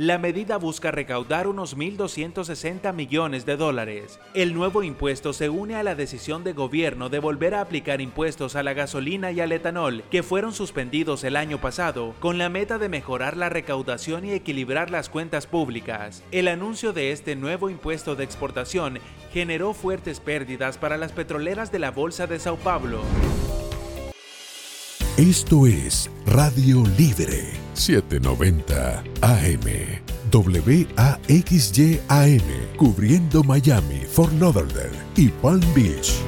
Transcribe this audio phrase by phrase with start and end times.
[0.00, 4.18] La medida busca recaudar unos 1.260 millones de dólares.
[4.32, 8.56] El nuevo impuesto se une a la decisión de gobierno de volver a aplicar impuestos
[8.56, 12.78] a la gasolina y al etanol, que fueron suspendidos el año pasado, con la meta
[12.78, 16.22] de mejorar la recaudación y equilibrar las cuentas públicas.
[16.30, 19.00] El anuncio de este nuevo impuesto de exportación
[19.34, 23.02] generó fuertes pérdidas para las petroleras de la Bolsa de Sao Paulo.
[25.20, 29.60] Esto es Radio Libre 790 AM.
[30.32, 31.76] WAXY-AM,
[32.78, 36.22] cubriendo Miami, Fort Lauderdale y Palm Beach.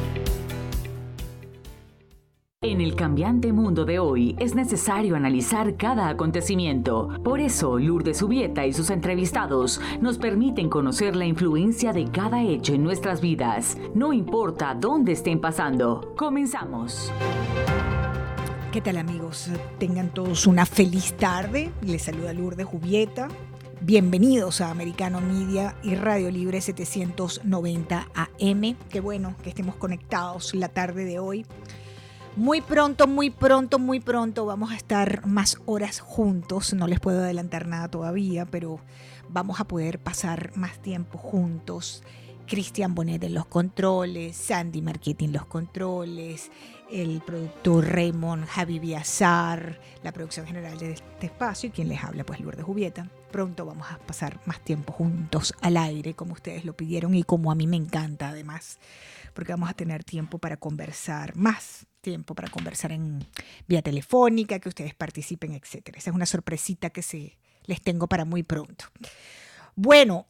[2.60, 7.09] En el cambiante mundo de hoy es necesario analizar cada acontecimiento.
[7.24, 12.74] Por eso, Lourdes Subieta y sus entrevistados nos permiten conocer la influencia de cada hecho
[12.74, 16.12] en nuestras vidas, no importa dónde estén pasando.
[16.14, 17.11] Comenzamos.
[18.73, 19.51] ¿Qué tal amigos?
[19.79, 21.71] Tengan todos una feliz tarde.
[21.83, 23.29] Les saluda Lourdes Jubieta.
[23.83, 28.77] Bienvenidos a Americano Media y Radio Libre 790 AM.
[28.89, 31.45] Qué bueno que estemos conectados la tarde de hoy.
[32.34, 36.73] Muy pronto, muy pronto, muy pronto vamos a estar más horas juntos.
[36.73, 38.81] No les puedo adelantar nada todavía, pero
[39.29, 42.03] vamos a poder pasar más tiempo juntos.
[42.47, 46.51] Cristian Bonet en los controles, Sandy Marchetti en los controles,
[46.91, 52.25] el productor Raymond Javi Biazar, la producción general de este espacio y quien les habla,
[52.25, 53.09] pues Lourdes Jubieta.
[53.31, 57.51] Pronto vamos a pasar más tiempo juntos al aire, como ustedes lo pidieron y como
[57.51, 58.79] a mí me encanta además,
[59.33, 63.27] porque vamos a tener tiempo para conversar, más tiempo para conversar en
[63.67, 65.97] vía telefónica, que ustedes participen, etc.
[65.97, 68.85] Esa es una sorpresita que se, les tengo para muy pronto.
[69.75, 70.27] Bueno,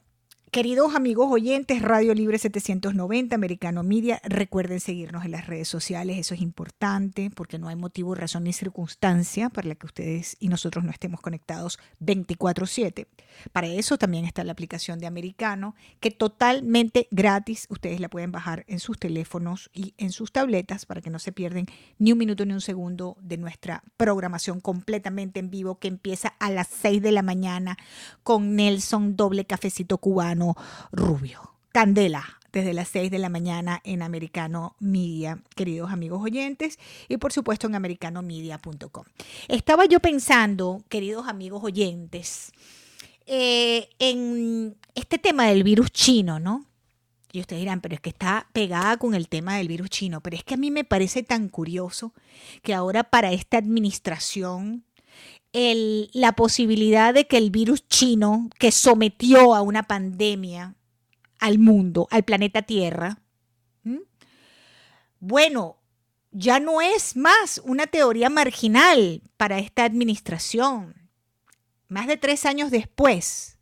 [0.54, 6.34] Queridos amigos oyentes, Radio Libre 790, Americano Media, recuerden seguirnos en las redes sociales, eso
[6.34, 10.84] es importante porque no hay motivo, razón ni circunstancia para la que ustedes y nosotros
[10.84, 13.06] no estemos conectados 24/7.
[13.52, 18.66] Para eso también está la aplicación de Americano, que totalmente gratis, ustedes la pueden bajar
[18.68, 21.64] en sus teléfonos y en sus tabletas para que no se pierden
[21.98, 26.50] ni un minuto ni un segundo de nuestra programación completamente en vivo que empieza a
[26.50, 27.78] las 6 de la mañana
[28.22, 30.41] con Nelson Doble Cafecito Cubano
[30.92, 31.54] Rubio.
[31.72, 37.32] Candela, desde las 6 de la mañana en Americano Media, queridos amigos oyentes, y por
[37.32, 39.04] supuesto en americanomedia.com.
[39.48, 42.52] Estaba yo pensando, queridos amigos oyentes,
[43.26, 46.66] eh, en este tema del virus chino, ¿no?
[47.32, 50.36] Y ustedes dirán, pero es que está pegada con el tema del virus chino, pero
[50.36, 52.12] es que a mí me parece tan curioso
[52.62, 54.84] que ahora para esta administración
[55.52, 60.74] la posibilidad de que el virus chino que sometió a una pandemia
[61.38, 63.18] al mundo, al planeta Tierra,
[65.20, 65.76] bueno,
[66.32, 70.94] ya no es más una teoría marginal para esta administración.
[71.86, 73.58] Más de tres años después,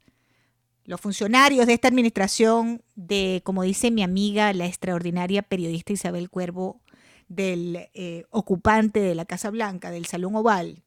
[0.85, 6.81] los funcionarios de esta administración, de, como dice mi amiga, la extraordinaria periodista Isabel Cuervo,
[7.29, 10.83] del eh, ocupante de la Casa Blanca, del Salón Oval,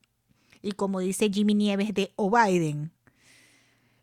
[0.63, 2.91] y como dice Jimmy Nieves de O'Biden,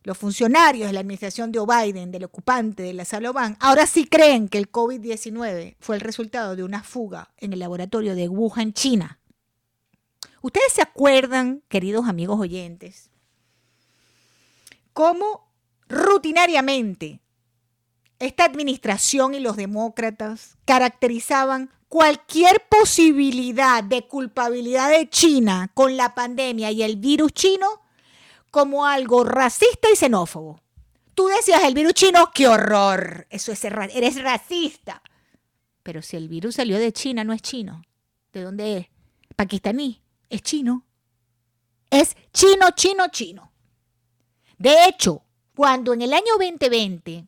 [0.04, 4.48] los funcionarios de la administración de O'Biden, del ocupante de la Saloban, ahora sí creen
[4.48, 9.18] que el COVID-19 fue el resultado de una fuga en el laboratorio de Wuhan, China.
[10.42, 13.10] ¿Ustedes se acuerdan, queridos amigos oyentes,
[14.92, 15.50] cómo
[15.88, 17.20] rutinariamente
[18.18, 26.70] esta administración y los demócratas caracterizaban cualquier posibilidad de culpabilidad de China con la pandemia
[26.70, 27.66] y el virus chino
[28.52, 30.60] como algo racista y xenófobo.
[31.14, 35.02] Tú decías el virus chino, qué horror, eso es eres racista.
[35.82, 37.82] Pero si el virus salió de China, no es chino.
[38.32, 38.86] ¿De dónde es?
[39.34, 40.86] Pakistaní, es chino.
[41.90, 43.52] Es chino, chino, chino.
[44.58, 45.24] De hecho,
[45.56, 47.26] cuando en el año 2020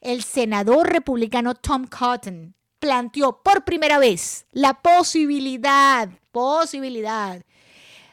[0.00, 7.42] el senador republicano Tom Cotton planteó por primera vez la posibilidad, posibilidad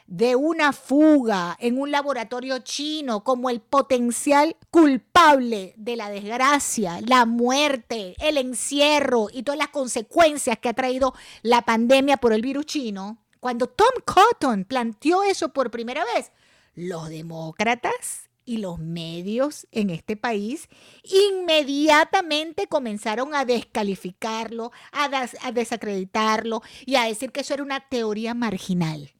[0.06, 7.26] de una fuga en un laboratorio chino como el potencial culpable de la desgracia, la
[7.26, 12.66] muerte, el encierro y todas las consecuencias que ha traído la pandemia por el virus
[12.66, 16.32] chino, cuando Tom Cotton planteó eso por primera vez,
[16.74, 20.70] los demócratas y los medios en este país
[21.02, 29.12] inmediatamente comenzaron a descalificarlo, a, desacreditarlo y a decir que eso era una teoría marginal.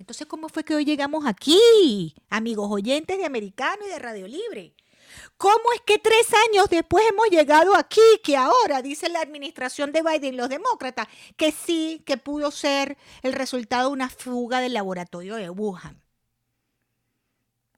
[0.00, 4.74] Entonces, ¿cómo fue que hoy llegamos aquí, amigos oyentes de Americano y de Radio Libre?
[5.36, 10.02] ¿Cómo es que tres años después hemos llegado aquí, que ahora dice la administración de
[10.02, 11.06] Biden, los demócratas,
[11.36, 16.03] que sí, que pudo ser el resultado de una fuga del laboratorio de Wuhan?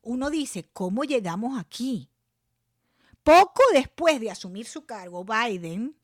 [0.06, 2.08] Uno dice, ¿cómo llegamos aquí?
[3.24, 5.96] Poco después de asumir su cargo, Biden,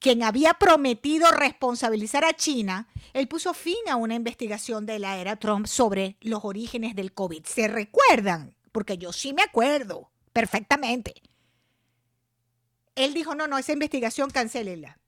[0.00, 5.36] quien había prometido responsabilizar a China, él puso fin a una investigación de la era
[5.36, 7.44] Trump sobre los orígenes del COVID.
[7.44, 8.54] ¿Se recuerdan?
[8.72, 11.14] Porque yo sí me acuerdo perfectamente.
[12.94, 14.98] Él dijo, no, no, esa investigación cancélela.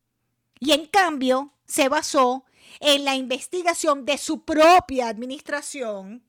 [0.61, 2.45] Y en cambio se basó
[2.81, 6.26] en la investigación de su propia administración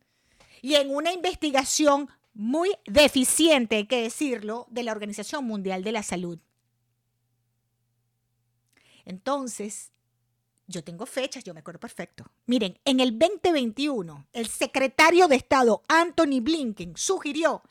[0.67, 6.03] y en una investigación muy deficiente, hay que decirlo, de la Organización Mundial de la
[6.03, 6.39] Salud.
[9.05, 9.93] Entonces,
[10.67, 12.25] yo tengo fechas, yo me acuerdo perfecto.
[12.47, 17.61] Miren, en el 2021, el secretario de Estado Anthony Blinken sugirió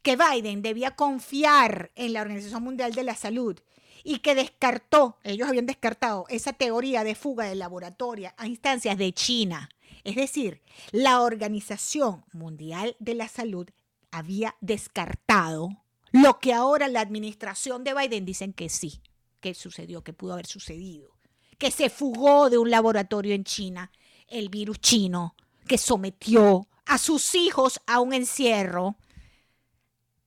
[0.00, 3.60] que Biden debía confiar en la Organización Mundial de la Salud
[4.04, 9.12] y que descartó, ellos habían descartado esa teoría de fuga de laboratorio a instancias de
[9.12, 9.68] China.
[10.04, 10.62] Es decir,
[10.92, 13.68] la Organización Mundial de la Salud
[14.10, 15.70] había descartado
[16.12, 19.02] lo que ahora la administración de Biden dicen que sí,
[19.40, 21.10] que sucedió, que pudo haber sucedido,
[21.58, 23.92] que se fugó de un laboratorio en China
[24.28, 25.34] el virus chino,
[25.66, 28.96] que sometió a sus hijos a un encierro,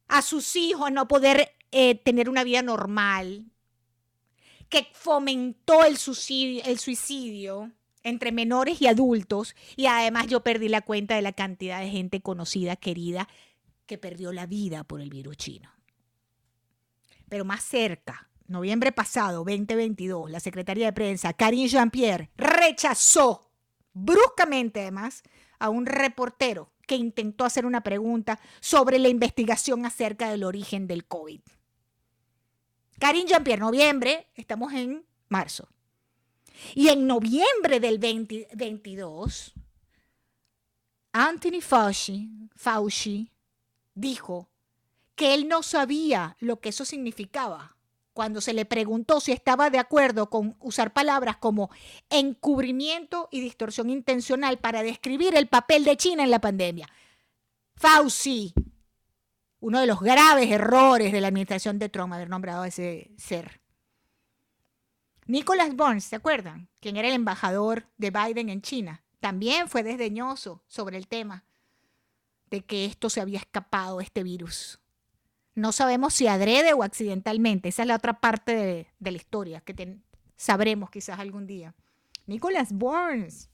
[0.08, 3.46] a sus hijos a no poder eh, tener una vida normal,
[4.70, 7.72] que fomentó el suicidio, el suicidio
[8.04, 12.22] entre menores y adultos, y además yo perdí la cuenta de la cantidad de gente
[12.22, 13.28] conocida, querida,
[13.86, 15.70] que perdió la vida por el virus chino.
[17.30, 23.52] Pero más cerca, noviembre pasado, 2022, la secretaria de prensa, Karine Jean-Pierre, rechazó
[23.94, 25.24] bruscamente además
[25.60, 31.06] a un reportero que intentó hacer una pregunta sobre la investigación acerca del origen del
[31.06, 31.42] COVID.
[33.00, 35.70] Karine Jean-Pierre, noviembre, estamos en marzo.
[36.76, 39.54] Y en noviembre del 2022,
[41.14, 43.32] Anthony Fauci, Fauci
[43.94, 44.50] dijo
[45.16, 47.78] que él no sabía lo que eso significaba
[48.14, 51.70] cuando se le preguntó si estaba de acuerdo con usar palabras como
[52.10, 56.88] encubrimiento y distorsión intencional para describir el papel de China en la pandemia.
[57.76, 58.54] Fauci,
[59.60, 63.61] uno de los graves errores de la administración de Trump, haber nombrado a ese ser.
[65.28, 66.68] Nicholas Burns, ¿se acuerdan?
[66.80, 71.46] Quien era el embajador de Biden en China, también fue desdeñoso sobre el tema
[72.50, 74.80] de que esto se había escapado, este virus.
[75.54, 77.70] No sabemos si adrede o accidentalmente.
[77.70, 80.00] Esa es la otra parte de, la historia que
[80.36, 81.76] sabremos quizás algún día.
[82.26, 83.50] Nicholas Burns,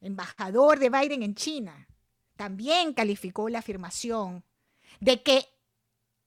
[0.00, 1.88] embajador de Biden en China,
[2.36, 4.44] también calificó la afirmación
[5.00, 5.46] de que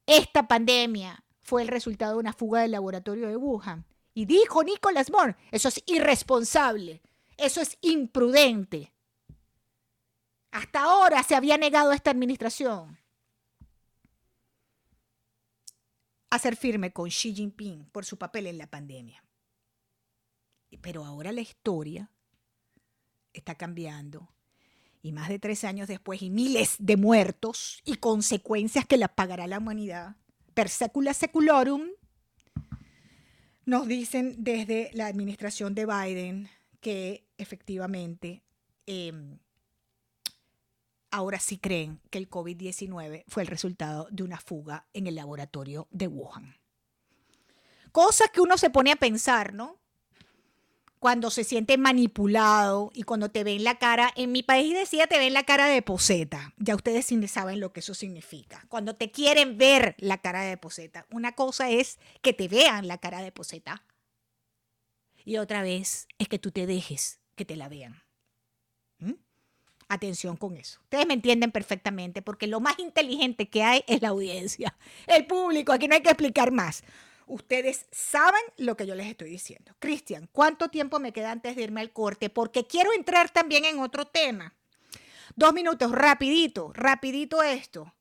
[0.06, 3.86] esta pandemia fue el resultado de una fuga del laboratorio de Wuhan.
[4.18, 7.02] Y dijo Nicholas Burns, eso es irresponsable,
[7.36, 8.94] eso es imprudente.
[10.52, 12.98] Hasta ahora se había negado esta administración
[16.30, 19.22] a ser firme con Xi Jinping por su papel en la pandemia.
[20.82, 22.10] Pero ahora la historia
[23.34, 24.30] está cambiando.
[25.02, 29.46] Y más de tres años después y miles de muertos y consecuencias que las pagará
[29.46, 30.16] la humanidad,
[30.54, 31.14] per secula
[33.66, 38.44] nos dicen desde la administración de Biden que efectivamente
[38.86, 39.40] em,
[41.12, 45.88] ahora sí creen que el COVID-19 fue el resultado de una fuga en el laboratorio
[45.92, 46.56] de Wuhan.
[47.92, 49.78] Cosas que uno se pone a pensar, ¿no?
[51.06, 55.20] Cuando se siente manipulado y cuando te ven la cara, en mi país decía te
[55.20, 56.56] ven la cara de poseta.
[56.58, 58.66] Ya ustedes saben lo que eso significa.
[58.70, 61.06] Cuando te quieren ver la cara de poseta.
[61.12, 63.84] Una cosa es que te vean la cara de poseta.
[65.24, 68.02] Y otra vez es que tú te dejes que te la vean.
[69.88, 70.80] Atención con eso.
[70.82, 75.72] Ustedes me entienden perfectamente porque lo más inteligente que hay es la audiencia, el público.
[75.72, 76.84] Aquí no hay que explicar más.
[77.28, 79.74] Ustedes saben lo que yo les estoy diciendo.
[79.80, 82.30] Cristian, ¿cuánto tiempo me queda antes de irme al corte?
[82.30, 84.54] Porque quiero entrar también en otro tema.
[85.36, 87.94] Dos minutos, rapidito, rapidito esto.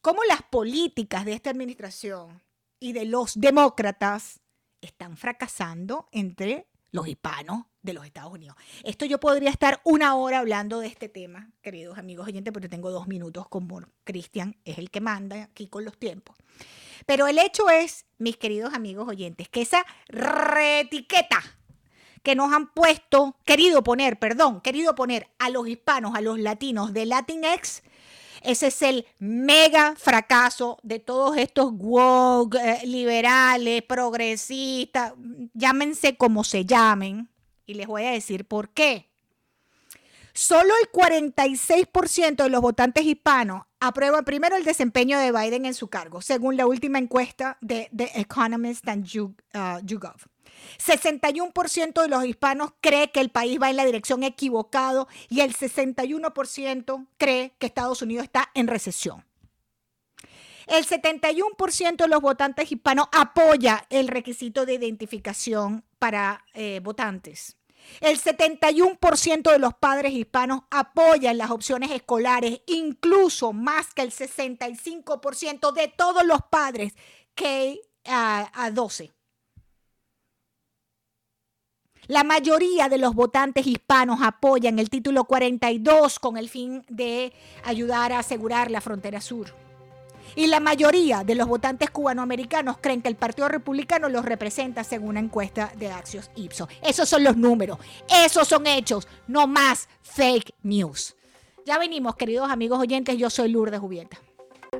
[0.00, 2.40] ¿Cómo las políticas de esta administración
[2.80, 4.40] y de los demócratas
[4.80, 8.56] están fracasando entre los hispanos de los Estados Unidos.
[8.82, 12.90] Esto yo podría estar una hora hablando de este tema, queridos amigos oyentes, pero tengo
[12.90, 16.36] dos minutos como Cristian es el que manda aquí con los tiempos.
[17.06, 21.42] Pero el hecho es, mis queridos amigos oyentes, que esa retiqueta
[22.22, 26.92] que nos han puesto, querido poner, perdón, querido poner a los hispanos, a los latinos
[26.92, 27.82] de Latinx,
[28.42, 35.14] ese es el mega fracaso de todos estos woke, eh, liberales, progresistas,
[35.54, 37.28] llámense como se llamen,
[37.66, 39.07] y les voy a decir por qué.
[40.40, 45.88] Solo el 46% de los votantes hispanos aprueban primero el desempeño de Biden en su
[45.88, 50.28] cargo, según la última encuesta de The Economist and uh, YouGov.
[50.78, 55.56] 61% de los hispanos cree que el país va en la dirección equivocado y el
[55.56, 59.24] 61% cree que Estados Unidos está en recesión.
[60.68, 67.57] El 71% de los votantes hispanos apoya el requisito de identificación para eh, votantes.
[68.00, 75.72] El 71% de los padres hispanos apoyan las opciones escolares, incluso más que el 65%
[75.72, 76.94] de todos los padres
[77.34, 79.12] que a 12.
[82.08, 88.12] La mayoría de los votantes hispanos apoyan el título 42 con el fin de ayudar
[88.12, 89.67] a asegurar la frontera sur.
[90.36, 95.10] Y la mayoría de los votantes cubanoamericanos creen que el Partido Republicano los representa según
[95.10, 96.68] una encuesta de Axios Ipsos.
[96.82, 97.78] Esos son los números,
[98.24, 101.16] esos son hechos, no más fake news.
[101.64, 104.18] Ya venimos, queridos amigos oyentes, yo soy Lourdes Jubieta.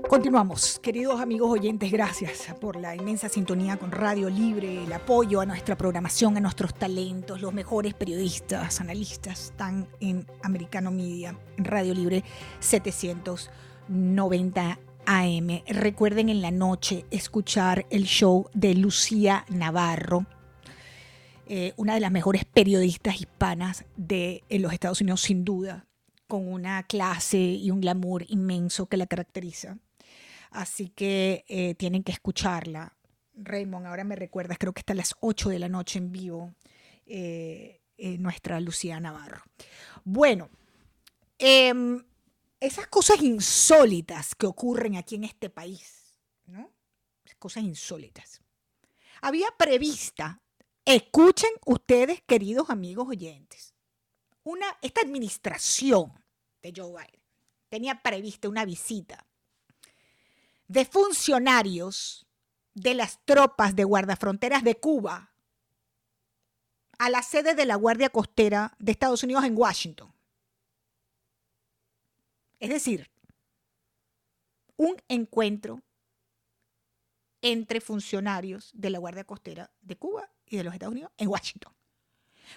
[0.09, 5.47] Continuamos, queridos amigos oyentes, gracias por la inmensa sintonía con Radio Libre, el apoyo a
[5.47, 11.95] nuestra programación, a nuestros talentos, los mejores periodistas, analistas están en Americano Media, en Radio
[11.95, 12.23] Libre
[12.61, 14.79] 790
[15.09, 15.63] AM.
[15.67, 20.27] Recuerden en la noche escuchar el show de Lucía Navarro,
[21.47, 25.87] eh, una de las mejores periodistas hispanas de los Estados Unidos, sin duda,
[26.27, 29.79] con una clase y un glamour inmenso que la caracteriza
[30.51, 32.95] Así que eh, tienen que escucharla.
[33.35, 36.55] Raymond, ahora me recuerdas, creo que está a las 8 de la noche en vivo,
[37.07, 39.43] eh, eh, nuestra Lucía Navarro.
[40.05, 40.49] Bueno,
[41.39, 42.03] em,
[42.61, 46.73] esas cosas insólitas que ocurren aquí en este país, ¿no?
[47.39, 48.41] Cosas insólitas.
[49.21, 50.43] Había prevista,
[50.85, 53.75] escuchen ustedes, queridos amigos oyentes,
[54.43, 56.13] una, esta administración
[56.63, 57.19] de Joe Biden
[57.69, 59.27] tenía prevista una visita
[60.67, 62.27] de funcionarios
[62.75, 65.33] de las tropas de guardafronteras de Cuba
[66.99, 70.13] a la sede de la Guardia Costera de Estados Unidos en Washington.
[72.59, 73.11] Es decir,
[74.77, 75.83] un encuentro
[77.43, 81.73] entre funcionarios de la Guardia Costera de Cuba y de los Estados Unidos en Washington.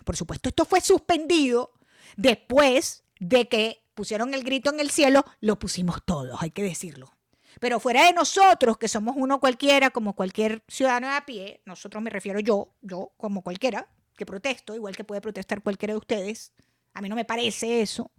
[0.05, 1.73] Por supuesto, esto fue suspendido
[2.15, 7.11] después de que pusieron el grito en el cielo, lo pusimos todos, hay que decirlo.
[7.59, 12.01] Pero fuera de nosotros, que somos uno cualquiera, como cualquier ciudadano de a pie, nosotros
[12.01, 16.53] me refiero yo, yo como cualquiera, que protesto, igual que puede protestar cualquiera de ustedes,
[16.93, 18.11] a mí no me parece eso.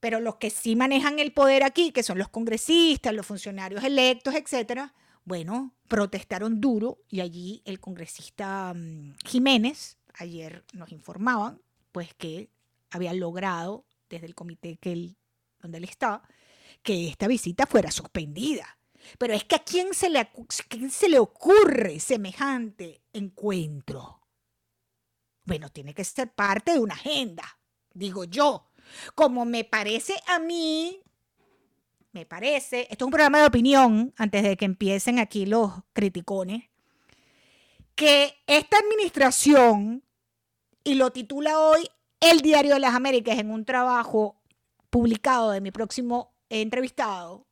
[0.00, 4.34] Pero los que sí manejan el poder aquí, que son los congresistas, los funcionarios electos,
[4.34, 11.60] etcétera, bueno, protestaron duro y allí el congresista mm, Jiménez ayer nos informaban
[11.92, 12.50] pues que
[12.90, 15.16] había logrado desde el comité que él,
[15.60, 16.22] donde él está,
[16.82, 18.78] que esta visita fuera suspendida.
[19.18, 20.30] Pero es que a quién se le,
[20.68, 24.26] quién se le ocurre semejante encuentro.
[25.44, 27.58] Bueno, tiene que ser parte de una agenda,
[27.92, 28.70] digo yo.
[29.14, 31.00] Como me parece a mí,
[32.12, 36.64] me parece, esto es un programa de opinión, antes de que empiecen aquí los criticones,
[37.94, 40.04] que esta administración,
[40.84, 41.88] y lo titula hoy
[42.20, 44.40] el Diario de las Américas en un trabajo
[44.90, 47.47] publicado de mi próximo entrevistado,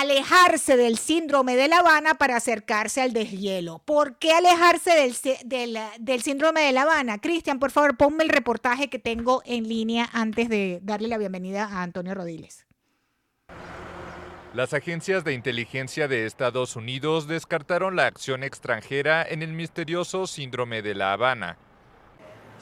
[0.00, 3.80] alejarse del síndrome de La Habana para acercarse al deshielo.
[3.84, 7.18] ¿Por qué alejarse del, del, síndrome de La Habana?
[7.18, 11.64] Cristian, por favor, ponme el reportaje que tengo en línea antes de darle la bienvenida
[11.64, 12.66] a Antonio Rodiles.
[14.54, 20.82] Las agencias de inteligencia de Estados Unidos descartaron la acción extranjera en el misterioso síndrome
[20.82, 21.58] de La Habana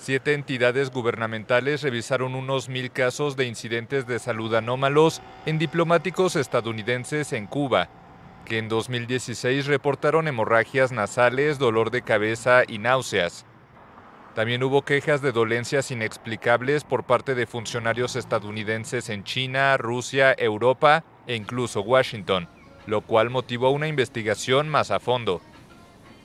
[0.02, 7.34] Siete entidades gubernamentales revisaron unos mil casos de incidentes de salud anómalos en diplomáticos estadounidenses
[7.34, 7.90] en Cuba,
[8.46, 13.44] que en 2016 reportaron hemorragias nasales, dolor de cabeza y náuseas.
[14.34, 21.04] También hubo quejas de dolencias inexplicables por parte de funcionarios estadounidenses en China, Rusia, Europa
[21.26, 22.48] e incluso Washington,
[22.86, 25.42] lo cual motivó una investigación más a fondo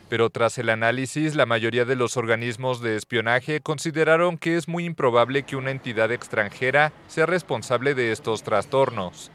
[0.10, 4.86] pero tras el análisis la mayoría de los organismos de espionaje consideraron que es muy
[4.86, 9.32] improbable que una entidad extranjera sea responsable de estos trastornos.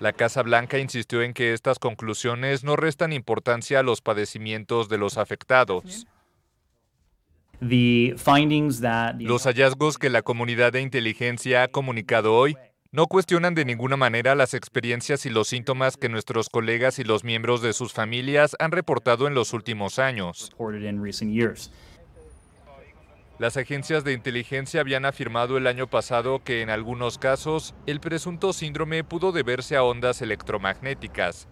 [0.00, 4.98] La Casa Blanca insistió en que estas conclusiones no restan importancia a los padecimientos de
[4.98, 6.06] los afectados.
[9.26, 12.56] Los hallazgos que la comunidad de inteligencia ha comunicado hoy
[12.96, 17.24] no cuestionan de ninguna manera las experiencias y los síntomas que nuestros colegas y los
[17.24, 20.50] miembros de sus familias han reportado en los últimos años.
[23.38, 28.54] Las agencias de inteligencia habían afirmado el año pasado que en algunos casos el presunto
[28.54, 31.48] síndrome pudo deberse a ondas electromagnéticas.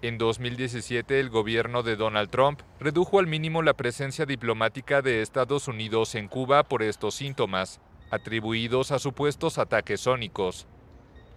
[0.00, 5.66] En 2017 el gobierno de Donald Trump redujo al mínimo la presencia diplomática de Estados
[5.66, 7.80] Unidos en Cuba por estos síntomas,
[8.12, 10.66] atribuidos a supuestos ataques sónicos.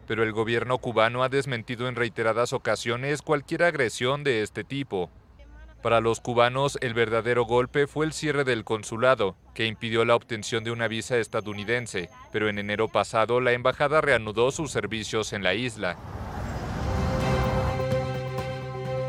[0.08, 5.10] Pero el gobierno cubano ha desmentido en reiteradas ocasiones cualquier agresión de este tipo.
[5.82, 10.64] Para los cubanos, el verdadero golpe fue el cierre del consulado, que impidió la obtención
[10.64, 15.54] de una visa estadounidense, pero en enero pasado la embajada reanudó sus servicios en la
[15.54, 15.96] isla.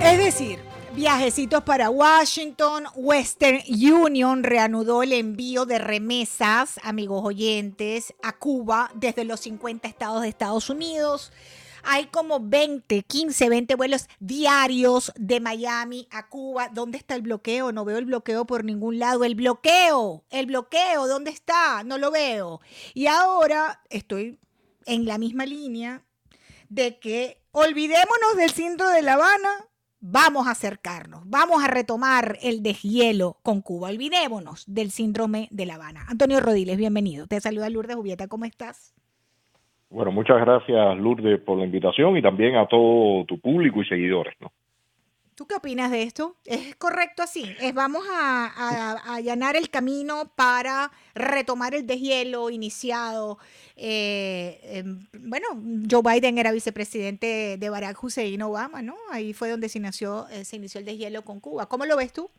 [0.00, 0.61] Es decir,
[0.97, 9.25] viajecitos para Washington, Western Union reanudó el envío de remesas, amigos oyentes, a Cuba desde
[9.25, 11.33] los 50 estados de Estados Unidos
[11.88, 16.69] hay como 20, 15, 20 vuelos diarios de Miami a Cuba.
[16.69, 17.71] ¿Dónde está el bloqueo?
[17.71, 19.23] No veo el bloqueo por ningún lado.
[19.23, 21.85] El bloqueo, el bloqueo, ¿dónde está?
[21.85, 22.61] No lo veo.
[22.93, 24.41] Y ahora estoy
[24.85, 26.03] en la misma línea
[26.69, 29.65] de que olvidémonos del cinto de La Habana,
[30.00, 33.88] vamos a acercarnos, vamos a retomar el deshielo con Cuba.
[33.88, 36.05] Olvidémonos del síndrome de La Habana.
[36.09, 37.26] Antonio Rodiles, bienvenido.
[37.26, 38.95] Te saluda Lourdes Jubieta, ¿cómo estás?
[39.91, 44.35] Bueno, muchas gracias Lourdes por la invitación y también a todo tu público y seguidores.
[44.41, 44.53] ¿no?
[45.37, 46.37] ¿Tú qué opinas de esto?
[46.47, 47.45] ¿Es correcto así?
[47.61, 53.37] ¿Es vamos a, allanar el camino para retomar el deshielo iniciado?
[53.76, 55.47] Eh, em, bueno,
[55.90, 58.95] Joe Biden era vicepresidente de Barack Hussein Obama, ¿no?
[59.12, 61.66] Ahí fue donde se inició, eh, se inició el deshielo con Cuba.
[61.66, 62.31] ¿Cómo lo ves tú?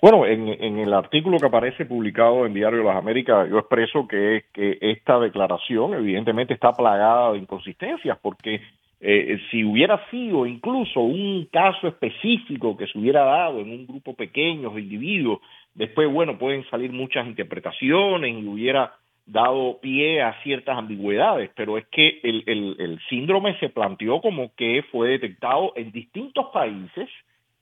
[0.00, 4.44] Bueno, en, el artículo que aparece publicado en Diario de las Américas, yo expreso que,
[4.52, 8.60] que esta declaración evidentemente está plagada de inconsistencias, porque
[9.00, 14.14] eh, si hubiera sido incluso un caso específico que se hubiera dado en un grupo
[14.14, 15.40] pequeño de individuos,
[15.74, 18.92] después, bueno, pueden salir muchas interpretaciones y hubiera
[19.28, 24.82] dado pie a ciertas ambigüedades, pero es que el, el, síndrome se planteó como que
[24.90, 27.08] fue detectado en distintos países,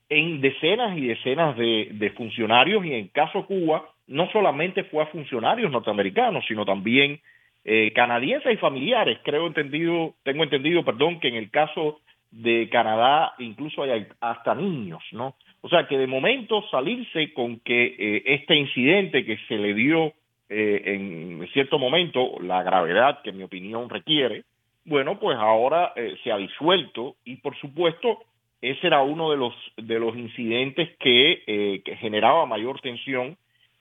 [0.09, 5.71] en decenas y decenas de, funcionarios y en caso Cuba no solamente fue a funcionarios
[5.73, 7.21] norteamericanos, sino también
[7.69, 9.19] eh, canadienses y familiares.
[9.25, 12.01] Creo entendido, tengo entendido, perdón, que en el caso
[12.31, 15.35] de Canadá incluso hay hasta niños, ¿no?
[15.61, 20.13] O sea que de momento salirse con que eh, este incidente que se le dio
[20.49, 24.45] eh, en cierto momento la gravedad que mi opinión requiere,
[24.85, 28.21] bueno, pues ahora se ha disuelto y por supuesto
[28.61, 33.37] ese era uno de los, de los incidentes que, eh, generaba mayor tensión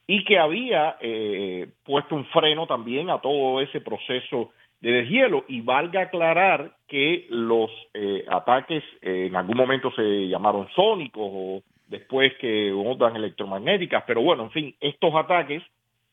[0.06, 5.44] y que había eh, puesto un freno también a todo ese proceso de deshielo.
[5.48, 12.34] Y valga aclarar que los eh, ataques en algún momento se llamaron sónicos o después
[12.40, 15.62] que ondas electromagnéticas, pero bueno, en fin, estos ataques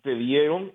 [0.03, 0.71] se dieron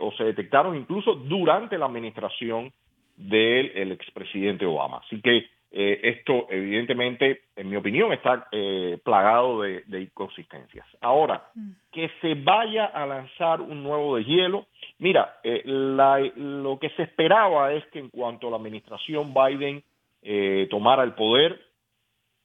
[0.00, 2.70] o se detectaron incluso durante la administración
[3.16, 5.00] del expresidente Obama.
[5.02, 10.86] Así que eh, esto evidentemente, en mi opinión, está eh, plagado de, inconsistencias.
[11.00, 11.70] Ahora, mm.
[11.92, 14.66] que se vaya a lanzar un nuevo de hielo,
[14.98, 19.82] mira, eh, lo que se esperaba es que en cuanto la administración Biden
[20.68, 21.60] tomara el poder,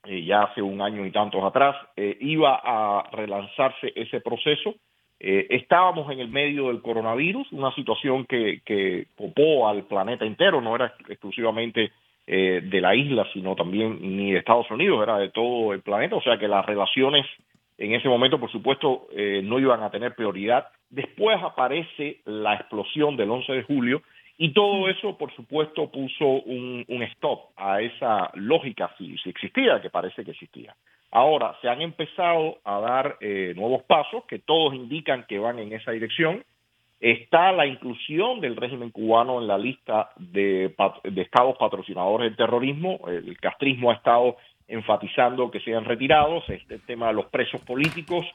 [0.06, 1.76] ya hace un año y tantos atrás,
[2.20, 4.76] iba a relanzarse ese proceso.
[5.20, 10.76] estábamos en el medio del coronavirus, una situación que, que copó al planeta entero, no
[10.76, 11.92] era exclusivamente
[12.26, 16.16] eh, de la isla, sino también ni de Estados Unidos, era de todo el planeta,
[16.16, 17.26] o sea que las relaciones
[17.78, 20.68] en ese momento, por supuesto, eh, no iban a tener prioridad.
[20.90, 24.04] Después aparece la explosión del 11 de julio
[24.38, 29.90] y todo eso, por supuesto, puso un, stop a esa lógica, si, si, existía, que
[29.90, 30.76] parece que existía.
[31.12, 35.74] Ahora, se han empezado a dar eh, nuevos pasos que todos indican que van en
[35.74, 36.44] esa dirección
[37.04, 40.74] está la inclusión del régimen cubano en la lista de,
[41.18, 43.02] estados patrocinadores del terrorismo.
[43.08, 44.38] El castrismo ha estado
[44.70, 48.26] enfatizando que sean retirados, este tema de los presos políticos,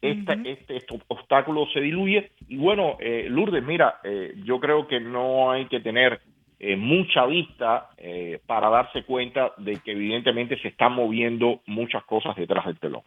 [0.00, 2.30] este, este, obstáculo se diluye.
[2.48, 6.22] Y bueno, eh, Lourdes, mira, eh, yo creo que no hay que tener
[6.58, 7.90] eh, mucha vista
[8.46, 13.02] para darse cuenta de que evidentemente se están moviendo muchas cosas detrás del telón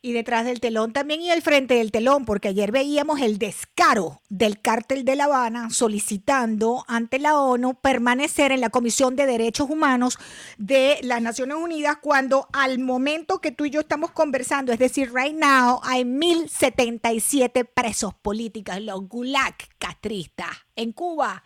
[0.00, 4.20] y detrás del telón también y al frente del telón, porque ayer veíamos el descaro
[4.28, 9.68] del cártel de La Habana solicitando ante la ONU permanecer en la Comisión de Derechos
[9.70, 10.18] Humanos
[10.56, 15.12] de las Naciones Unidas cuando al momento que tú y yo estamos conversando, es decir,
[15.12, 21.42] right now, hay 1077 presos políticos, los gulag castristas en Cuba.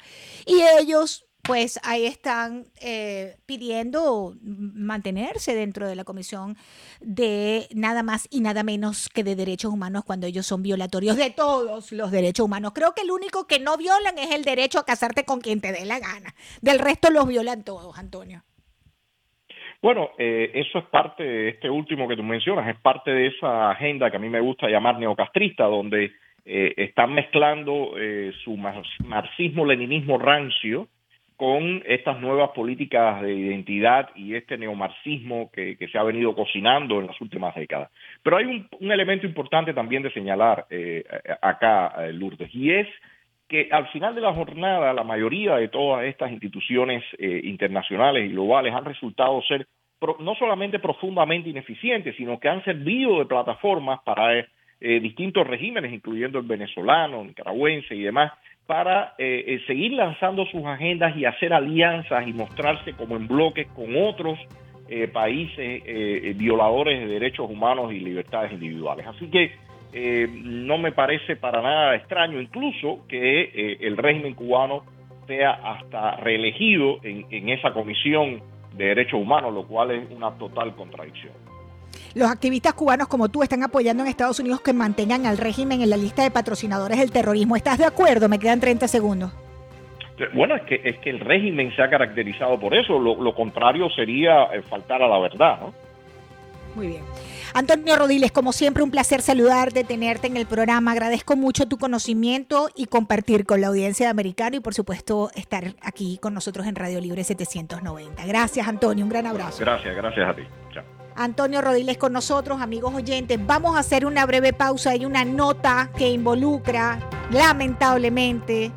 [0.47, 6.55] Y ellos pues ahí están eh, pidiendo mantenerse dentro de la Comisión
[7.01, 11.31] de nada más y nada menos que de derechos humanos cuando ellos son violatorios de
[11.31, 12.73] todos los derechos humanos.
[12.75, 15.73] Creo que el único que no violan es el derecho a casarte con quien te
[15.73, 16.33] dé la gana.
[16.61, 18.43] Del resto los violan todos, Antonio.
[19.83, 23.73] Bueno, eh, eso es parte de este último que tú mencionas, es parte de esa
[23.73, 26.13] agenda que a mí me gusta llamar neocastrista, donde
[26.45, 30.87] eh, están mezclando eh, su marxismo-leninismo rancio
[31.37, 37.09] con estas nuevas políticas de identidad y este neomarxismo que, se ha venido cocinando en
[37.09, 37.91] las últimas décadas.
[38.23, 40.67] Pero hay un, elemento importante también de señalar
[41.41, 42.89] acá, Lourdes, y es
[43.49, 48.73] que al final de la jornada la mayoría de todas estas instituciones internacionales y globales
[48.73, 49.67] han resultado ser
[50.19, 54.49] no solamente profundamente ineficientes, sino que han servido de plataformas para eh,
[54.81, 58.33] eh, distintos regímenes, incluyendo el venezolano, nicaragüense y demás,
[58.67, 63.97] para eh, seguir lanzando sus agendas y hacer alianzas y mostrarse como en bloques con
[63.97, 64.39] otros
[65.15, 65.83] países
[66.37, 69.07] violadores de derechos humanos y libertades individuales.
[69.07, 69.51] Así que
[70.45, 74.85] no me parece para nada extraño incluso que el régimen cubano
[75.27, 78.43] sea hasta reelegido en, en esa comisión
[78.77, 81.33] de derechos humanos, lo cual es una total contradicción.
[82.15, 85.91] Los activistas cubanos como tú están apoyando en Estados Unidos que mantengan al régimen en
[85.91, 87.57] la lista de patrocinadores del terrorismo.
[87.57, 88.29] ¿Estás de acuerdo?
[88.29, 89.33] Me quedan 30 segundos.
[90.35, 92.99] Bueno, es que, es que el régimen se ha caracterizado por eso.
[92.99, 95.75] Lo, lo contrario sería eh, faltar a la verdad, ¿no?
[96.75, 97.03] Muy bien.
[97.55, 100.93] Antonio Rodiles, como siempre, un placer saludarte, tenerte en el programa.
[100.93, 105.75] Agradezco mucho tu conocimiento y compartir con la audiencia de Americano y, por supuesto, estar
[105.83, 108.25] aquí con nosotros en Radio Libre 790.
[108.25, 109.05] Gracias, Antonio.
[109.05, 109.59] Un gran abrazo.
[109.61, 110.43] Gracias, gracias a ti.
[110.73, 110.85] Chao.
[111.17, 113.39] Antonio Rodiles con nosotros, amigos oyentes.
[113.45, 114.91] Vamos a hacer una breve pausa.
[114.91, 116.99] Hay una nota que involucra,
[117.31, 118.73] lamentablemente,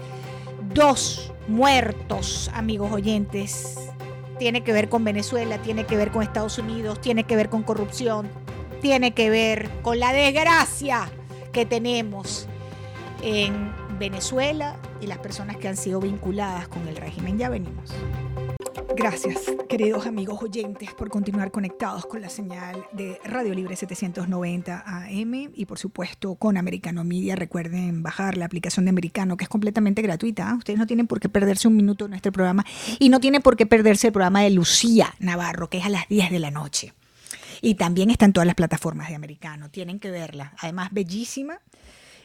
[0.74, 3.78] dos muertos, amigos oyentes.
[4.38, 7.64] Tiene que ver con Venezuela, tiene que ver con Estados Unidos, tiene que ver con
[7.64, 8.30] corrupción,
[8.82, 11.10] tiene que ver con la desgracia
[11.54, 12.48] que tenemos
[13.22, 17.38] en Venezuela y las personas que han sido vinculadas con el régimen.
[17.38, 17.94] Ya venimos.
[18.98, 25.52] Gracias, queridos amigos oyentes, por continuar conectados con la señal de Radio Libre 790 AM
[25.54, 27.36] y por supuesto con Americano Media.
[27.36, 30.54] Recuerden bajar la aplicación de Americano, que es completamente gratuita.
[30.56, 32.66] Ustedes no tienen por qué perderse un minuto en nuestro programa
[33.00, 36.08] y no tienen por qué perderse el programa de Lucía Navarro, que es a las
[36.10, 36.94] 10 de la noche.
[37.62, 39.70] Y también está en todas las plataformas de americano.
[39.72, 40.54] Tienen que verla.
[40.60, 41.60] Además, bellísima.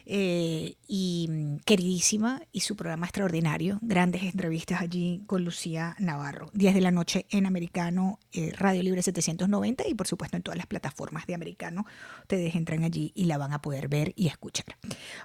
[0.05, 6.73] Eh, y mm, queridísima y su programa extraordinario, grandes entrevistas allí con Lucía Navarro, 10
[6.73, 10.67] de la noche en Americano, eh, Radio Libre 790 y por supuesto en todas las
[10.67, 11.85] plataformas de Americano,
[12.21, 14.77] ustedes entran allí y la van a poder ver y escuchar.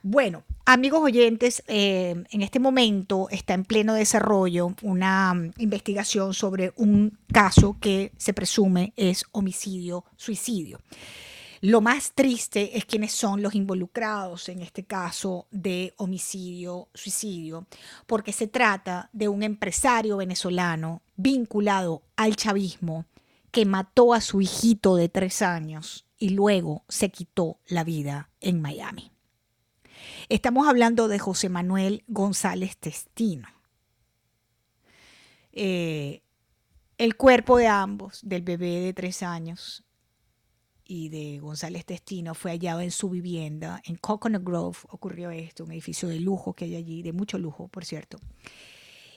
[0.02, 6.72] Bueno, amigos oyentes, eh, en este momento está en pleno desarrollo una mm, investigación sobre
[6.76, 10.80] un caso que se presume es homicidio-suicidio.
[11.60, 17.66] Lo más triste es quiénes son los involucrados en este caso de homicidio, suicidio,
[18.06, 23.06] porque se trata de un empresario venezolano vinculado al chavismo
[23.50, 28.60] que mató a su hijito de tres años y luego se quitó la vida en
[28.60, 29.10] Miami.
[30.28, 33.48] Estamos hablando de José Manuel González Testino.
[35.52, 36.22] Eh,
[36.98, 39.85] el cuerpo de ambos, del bebé de tres años
[40.86, 44.78] y de González Testino fue hallado en su vivienda en Coconut Grove.
[44.88, 48.18] Ocurrió esto, un edificio de lujo que hay allí, de mucho lujo, por cierto.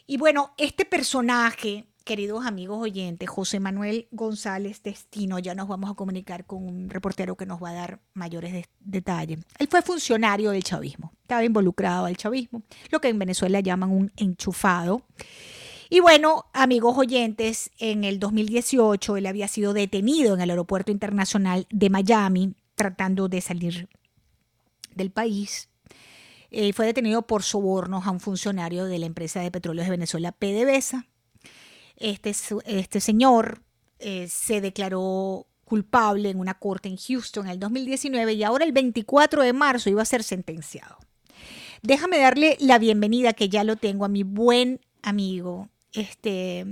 [0.08, 5.94] Y bueno, este personaje, queridos amigos oyentes, José Manuel González Testino, ya nos vamos a
[5.94, 9.40] comunicar con un reportero que nos va a dar mayores detalles.
[9.60, 14.12] Él fue funcionario del chavismo, estaba involucrado al chavismo, lo que en Venezuela llaman un
[14.18, 15.04] enchufado.
[15.92, 21.66] Y bueno, amigos oyentes, en el 2018 él había sido detenido en el aeropuerto internacional
[21.72, 23.90] de Miami tratando de salir
[24.94, 25.68] del país.
[26.52, 30.32] Eh, fue detenido por sobornos a un funcionario de la empresa de petróleos de Venezuela,
[30.32, 31.08] PDVSA.
[31.98, 32.34] Este,
[32.66, 33.64] este señor
[33.98, 38.72] eh, se declaró culpable en una corte en Houston en el 2019 y ahora el
[38.72, 40.98] 24 de marzo iba a ser sentenciado.
[41.82, 46.66] Déjame darle la bienvenida, que ya lo tengo, a mi buen amigo, este,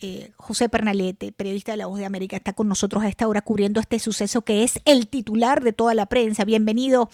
[0.00, 3.42] eh, José Pernalete, periodista de La Voz de América, está con nosotros a esta hora
[3.42, 6.44] cubriendo este suceso que es el titular de toda la prensa.
[6.44, 7.08] Bienvenido,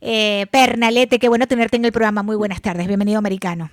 [0.00, 2.22] eh, Pernalete, qué bueno tenerte en el programa.
[2.22, 3.70] Muy buenas tardes, bienvenido, americano.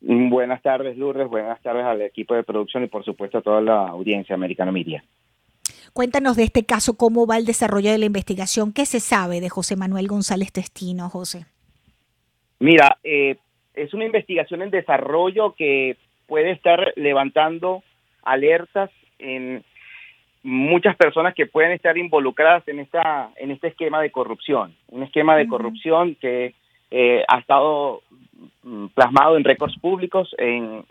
[0.00, 1.28] Buenas tardes, Lourdes.
[1.28, 5.04] Buenas tardes al equipo de producción y, por supuesto, a toda la audiencia americana media.
[5.92, 9.48] Cuéntanos de este caso, cómo va el desarrollo de la investigación, qué se sabe de
[9.48, 11.46] José Manuel González Testino, José.
[12.60, 13.38] Mira, eh,
[13.82, 17.82] es una investigación en desarrollo que puede estar levantando
[18.22, 19.64] alertas en
[20.42, 25.36] muchas personas que pueden estar involucradas en esta en este esquema de corrupción, un esquema
[25.36, 26.54] de corrupción que
[26.90, 28.02] eh, ha estado
[28.62, 30.84] mm, plasmado en récords públicos, en,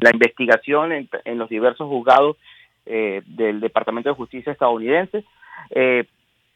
[0.00, 2.36] la investigación en, los diversos juzgados
[2.86, 5.24] eh, del Departamento de Justicia estadounidense.
[5.70, 6.04] Eh,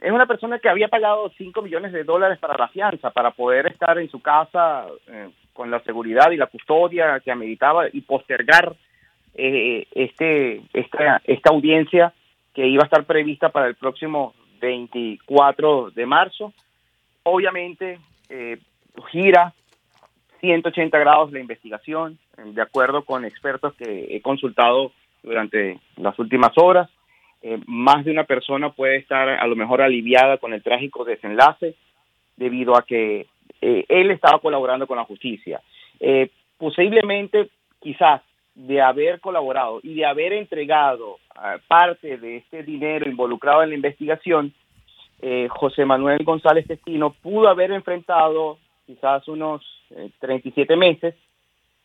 [0.00, 3.66] es una persona que había pagado 5 millones de dólares para la fianza, para poder
[3.66, 4.86] estar en su casa
[5.52, 8.76] con la seguridad y la custodia que ameritaba y postergar
[9.34, 12.12] este, esta, esta audiencia
[12.54, 16.52] que iba a estar prevista para el próximo 24 de marzo.
[17.22, 18.58] Obviamente, eh,
[19.10, 19.52] gira
[20.40, 26.88] 180 grados la investigación, de acuerdo con expertos que he consultado durante las últimas horas.
[27.42, 31.74] Eh, más de una persona puede estar a lo mejor aliviada con el trágico desenlace
[32.36, 33.26] debido a que
[33.60, 35.60] eh, él estaba colaborando con la justicia.
[36.56, 37.48] posiblemente,
[37.80, 38.22] quizás,
[38.54, 41.18] de haber colaborado y de haber entregado
[41.68, 44.52] parte de este dinero involucrado en la investigación,
[45.20, 49.62] eh, José Manuel González Testino pudo haber enfrentado quizás unos
[50.20, 51.14] 37 eh, meses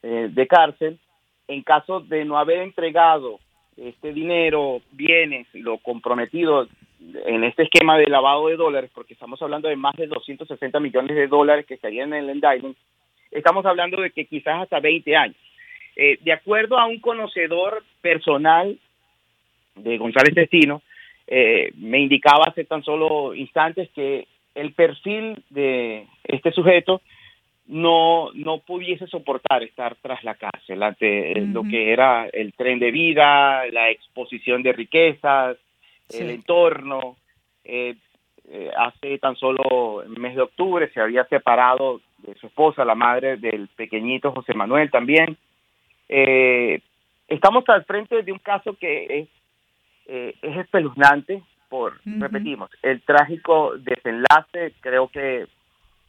[0.03, 0.99] eh, de cárcel
[1.47, 3.39] en caso de no haber entregado
[3.77, 6.67] este dinero, bienes, lo comprometido
[7.25, 11.15] en este esquema de lavado de dólares, porque estamos hablando de más de 260 millones
[11.15, 12.77] de dólares que estarían en el indictment,
[13.31, 15.37] estamos hablando de que quizás hasta 20 años.
[15.95, 18.77] de acuerdo a un conocedor personal
[19.75, 20.81] de González Testino,
[21.27, 27.01] eh, me indicaba hace tan solo instantes que el perfil de este sujeto
[27.67, 32.91] no, no pudiese soportar estar tras la cárcel ante lo que era el tren de
[32.91, 35.57] vida, la exposición de riquezas,
[36.09, 37.15] el entorno.
[37.63, 37.95] Eh,
[38.49, 42.95] eh, hace tan solo el mes de octubre se había separado de su esposa, la
[42.95, 45.37] madre del pequeñito José Manuel también.
[47.27, 49.29] estamos al frente de un caso que es
[50.05, 55.47] eh, es espeluznante por, repetimos, el trágico desenlace, creo que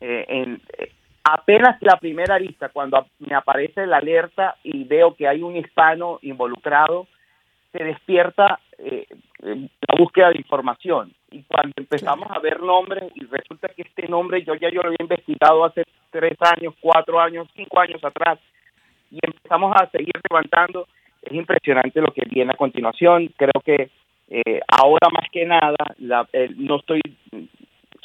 [0.01, 0.90] eh, en, eh,
[1.24, 6.18] apenas la primera lista, cuando me aparece la alerta y veo que hay un hispano
[6.22, 7.06] involucrado,
[7.72, 8.60] se despierta
[9.40, 11.12] la búsqueda de información.
[11.30, 14.88] Y cuando empezamos a ver nombres, y resulta que este nombre yo ya yo lo
[14.88, 18.38] había investigado hace tres años, cuatro años, cinco años atrás,
[19.10, 20.87] y empezamos a seguir levantando
[21.24, 23.32] es impresionante lo que viene a continuación.
[23.37, 23.90] Creo que
[24.28, 25.76] eh, ahora más que nada,
[26.56, 27.00] no estoy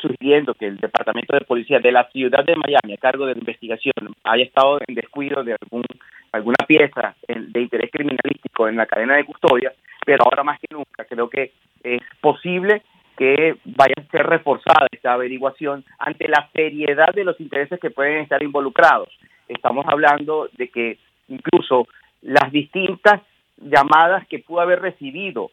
[0.02, 3.40] sugiriendo que el Departamento de Policía de la ciudad de Miami, a cargo de la
[3.40, 5.84] investigación, haya estado en descuido de algún,
[6.32, 9.74] alguna pieza de interés criminalístico en la cadena de custodia,
[10.06, 11.52] pero ahora más que nunca creo que
[11.84, 12.82] es posible
[13.18, 18.20] que vaya a ser reforzada esta averiguación ante la seriedad de los intereses que pueden
[18.20, 19.10] estar involucrados.
[19.48, 21.88] Estamos hablando de que incluso
[22.22, 23.22] las distintas
[23.58, 25.52] llamadas que pudo haber recibido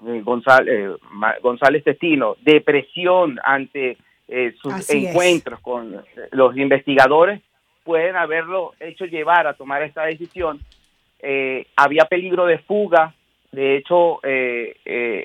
[0.00, 0.96] González, eh,
[1.42, 3.96] González Testino, de presión ante
[4.28, 6.02] eh, sus encuentros con
[6.32, 7.40] los investigadores,
[7.84, 10.60] pueden haberlo hecho llevar a tomar esta decisión.
[11.76, 13.14] había peligro de fuga,
[13.52, 14.20] de hecho,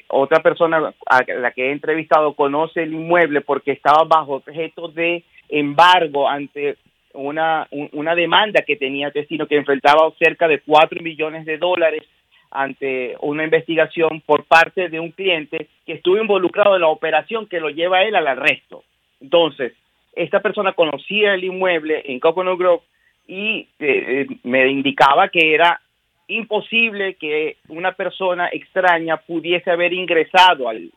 [0.07, 5.23] otra persona a la que he entrevistado conoce el inmueble porque estaba bajo objeto de
[5.49, 6.77] embargo ante
[7.13, 12.03] una, una demanda que tenía Testino que enfrentaba cerca de 4 millones de dólares
[12.51, 17.59] ante una investigación por parte de un cliente que estuvo involucrado en la operación que
[17.59, 18.83] lo lleva a él al arresto.
[19.21, 19.73] Entonces,
[20.13, 22.81] esta persona conocía el inmueble en Coconut Grove
[23.27, 25.79] y eh, eh, me indicaba que era
[26.27, 30.91] imposible que una persona extraña pudiese haber ingresado al,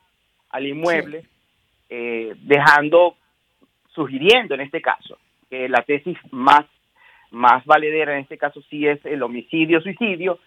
[0.51, 1.25] al inmueble,
[1.89, 3.17] eh, dejando,
[3.95, 5.19] sugiriendo en este caso,
[5.51, 6.65] que la tesis más,
[7.31, 10.39] más valedera en este caso sí es el homicidio-suicidio,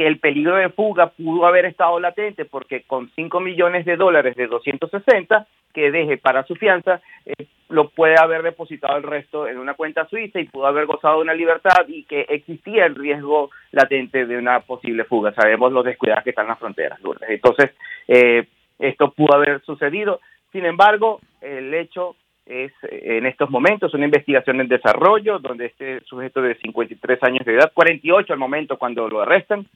[0.00, 4.34] que el peligro de fuga pudo haber estado latente porque con 5 millones de dólares
[4.34, 7.34] de 260 que deje para su fianza, eh,
[7.68, 11.24] lo puede haber depositado el resto en una cuenta suiza y pudo haber gozado de
[11.24, 15.34] una libertad y que existía el riesgo latente de una posible fuga.
[15.34, 17.72] Sabemos los descuidados que están las fronteras, Entonces,
[18.08, 18.46] eh,
[18.78, 20.22] esto pudo haber sucedido.
[20.50, 26.40] Sin embargo, el hecho es en estos momentos una investigación en desarrollo donde este sujeto
[26.40, 29.66] de 53 años de edad, 48 al momento cuando lo arrestan,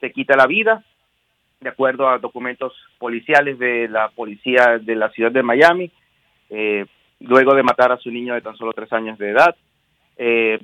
[0.00, 0.84] se quita la vida,
[1.60, 5.90] de acuerdo a documentos policiales de la policía de la ciudad de Miami,
[6.50, 6.86] eh,
[7.20, 9.56] luego de matar a su niño de tan solo tres años de edad.
[10.16, 10.58] Eh,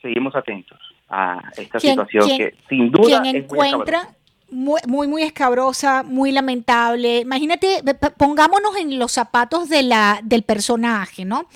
[0.00, 4.08] seguimos atentos a esta situación que sin duda es encuentra
[4.50, 7.20] muy, muy, muy escabrosa, muy lamentable.
[7.20, 7.82] Imagínate,
[8.18, 11.46] pongámonos en los zapatos de la, del personaje, ¿no?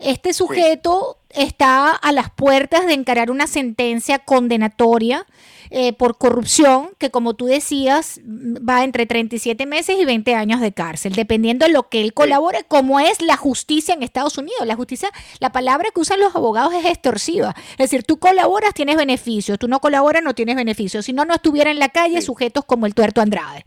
[0.00, 5.26] Este sujeto está a las puertas de encarar una sentencia condenatoria
[5.72, 10.72] eh, por corrupción, que como tú decías, va entre 37 meses y 20 años de
[10.72, 14.66] cárcel, dependiendo de lo que él colabore, como es la justicia en Estados Unidos.
[14.66, 17.54] La justicia, la palabra que usan los abogados es extorsiva.
[17.72, 21.04] Es decir, tú colaboras, tienes beneficios, tú no colaboras, no tienes beneficios.
[21.04, 23.62] Si no, no estuviera en la calle sujetos como el tuerto Andrade.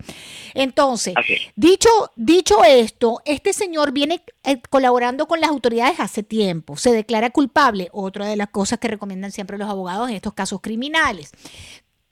[0.56, 1.14] Entonces,
[1.56, 7.30] dicho, dicho esto, este señor viene eh, colaborando con las autoridades hace tiempo, se declara
[7.30, 11.32] culpable, otra de las cosas que recomiendan siempre los abogados en estos casos criminales.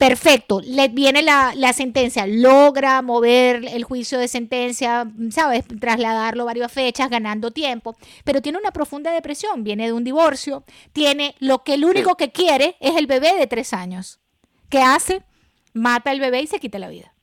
[0.02, 5.64] Perfecto, le viene la, sentencia, logra mover el juicio de sentencia, ¿sabes?
[5.80, 11.36] Trasladarlo varias fechas, ganando tiempo, pero tiene una profunda depresión, viene de un divorcio, tiene
[11.40, 14.20] lo que el único que quiere es el bebé de tres años.
[14.70, 15.22] ¿Qué hace?
[15.74, 17.14] Mata al bebé y se quita la vida.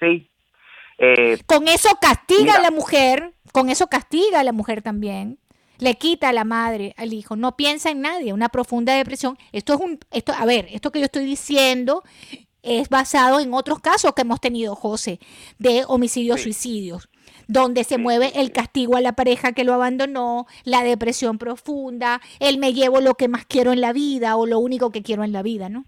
[0.00, 0.28] Sí.
[0.98, 5.38] Eh, con eso castiga a la mujer, con eso castiga a la mujer también
[5.78, 9.36] le quita a la madre al hijo, no piensa en nadie, una profunda depresión.
[9.52, 12.02] Esto es un, esto, a ver, esto que yo estoy diciendo
[12.62, 15.20] es basado en otros casos que hemos tenido, José,
[15.58, 17.08] de homicidios, suicidios,
[17.46, 22.58] donde se mueve el castigo a la pareja que lo abandonó, la depresión profunda, el
[22.58, 25.32] me llevo lo que más quiero en la vida o lo único que quiero en
[25.32, 25.84] la vida, ¿no?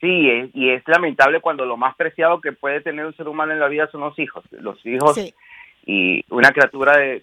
[0.00, 3.58] Sí, y es lamentable cuando lo más preciado que puede tener un ser humano en
[3.58, 4.44] la vida son los hijos.
[4.52, 5.18] Los hijos
[5.86, 7.22] y una criatura de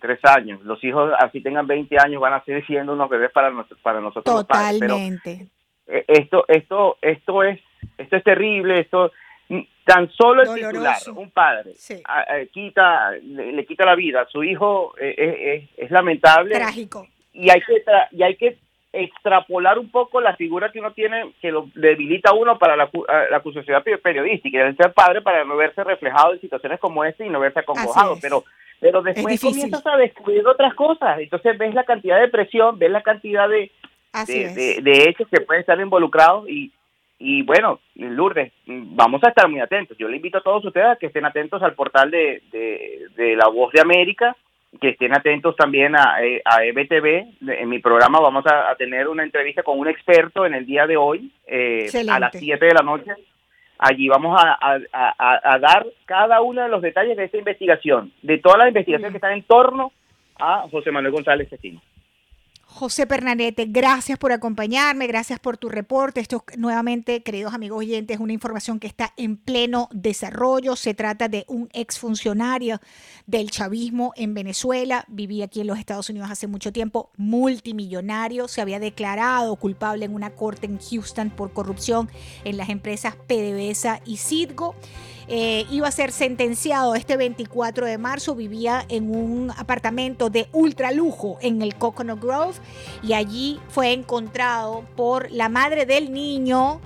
[0.00, 0.62] tres años.
[0.64, 4.24] Los hijos, así tengan 20 años, van a seguir siendo unos bebés para, para nosotros.
[4.24, 5.46] Totalmente.
[5.86, 7.60] Eh, esto, esto, esto es,
[7.98, 8.80] esto es terrible.
[8.80, 9.12] Esto,
[9.84, 11.72] tan solo el titular, un padre,
[12.52, 16.54] quita, le, quita la vida a su hijo, eh, es, lamentable.
[16.54, 17.06] Trágico.
[17.32, 18.58] Y hay que, y hay que
[18.92, 22.90] extrapolar un poco la figura que uno tiene, que lo debilita a uno para la,
[23.30, 27.28] la sociedad periodística, el ser padre para no verse reflejado en situaciones como esta y
[27.28, 28.44] no verse acongojado, pero
[28.80, 33.02] pero después comienzas a descubrir otras cosas, entonces ves la cantidad de presión, ves la
[33.02, 33.72] cantidad de,
[34.26, 36.72] de, hechos que pueden estar involucrados y,
[37.18, 39.98] y bueno, Lourdes, vamos a estar muy atentos.
[39.98, 43.48] Yo le invito a todos ustedes a que estén atentos al portal de, de, La
[43.48, 44.36] Voz de América,
[44.80, 47.26] que estén atentos también a, eh, a EBTV.
[47.60, 50.96] En mi programa vamos a, tener una entrevista con un experto en el día de
[50.96, 53.12] hoy, eh, a las 7 de la noche,
[53.78, 58.68] Allí vamos a, dar cada uno de los detalles de esta investigación, de todas las
[58.68, 59.92] investigaciones que están en torno
[60.36, 61.80] a José Manuel González Cestino.
[62.78, 66.20] José Pernanete, gracias por acompañarme, gracias por tu reporte.
[66.20, 70.76] Esto nuevamente, queridos amigos oyentes, es una información que está en pleno desarrollo.
[70.76, 72.80] Se trata de un exfuncionario
[73.26, 75.04] del chavismo en Venezuela.
[75.08, 78.46] Vivía aquí en los Estados Unidos hace mucho tiempo, multimillonario.
[78.46, 82.08] Se había declarado culpable en una corte en Houston por corrupción
[82.44, 84.76] en las empresas PDVSA y Citgo.
[85.30, 90.90] Eh, iba a ser sentenciado este 24 de marzo, vivía en un apartamento de ultra
[90.90, 92.54] lujo en el Coconut Grove
[93.02, 96.80] y allí fue encontrado por la madre del niño.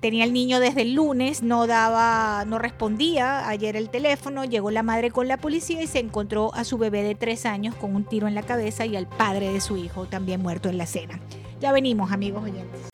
[0.00, 4.82] tenía el niño desde el lunes, no daba, no respondía ayer el teléfono, llegó la
[4.82, 8.04] madre con la policía y se encontró a su bebé de tres años con un
[8.04, 11.18] tiro en la cabeza y al padre de su hijo también muerto en la cena.
[11.58, 12.90] Ya venimos, amigos oyentes.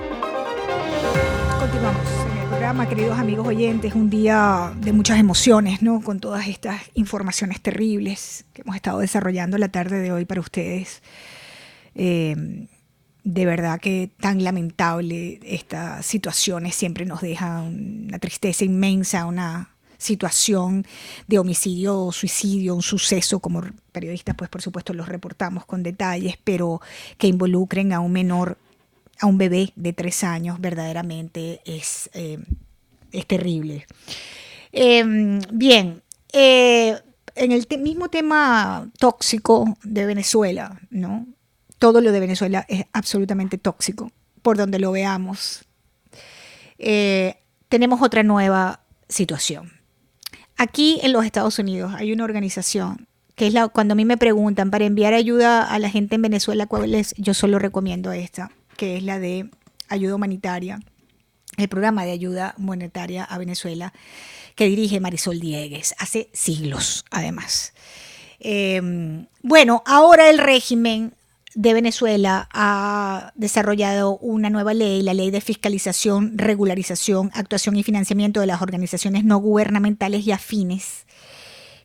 [1.58, 2.23] Continuamos
[2.88, 6.00] queridos amigos oyentes, un día de muchas emociones, ¿no?
[6.00, 11.02] Con todas estas informaciones terribles que hemos estado desarrollando la tarde de hoy para ustedes.
[11.94, 12.66] Eh,
[13.22, 20.86] de verdad que tan lamentable estas situaciones siempre nos deja una tristeza inmensa, una situación
[21.28, 26.36] de homicidio o suicidio, un suceso, como periodistas, pues por supuesto los reportamos con detalles,
[26.42, 26.80] pero
[27.18, 28.56] que involucren a un menor
[29.20, 32.38] a un bebé de tres años verdaderamente es, eh,
[33.12, 33.86] es terrible.
[34.72, 36.98] Em, bien, eh,
[37.36, 41.26] en el mismo tema tóxico de Venezuela, ¿no?
[41.78, 44.10] Todo lo de Venezuela es absolutamente tóxico,
[44.42, 45.64] por donde lo veamos.
[46.78, 47.36] Eh,
[47.68, 49.72] tenemos otra nueva situación.
[50.56, 54.16] Aquí en los Estados Unidos hay una organización que es la, cuando a mí me
[54.16, 57.14] preguntan para enviar ayuda a la gente en Venezuela, ¿cuál es?
[57.16, 59.50] Yo solo recomiendo esta que es la de
[59.88, 60.80] ayuda humanitaria,
[61.56, 63.92] el programa de ayuda monetaria a Venezuela
[64.54, 67.72] que dirige Marisol Diegues, hace siglos además.
[68.40, 71.14] Em, bueno, ahora el régimen
[71.54, 78.40] de Venezuela ha desarrollado una nueva ley, la ley de fiscalización, regularización, actuación y financiamiento
[78.40, 81.06] de las organizaciones no gubernamentales y afines,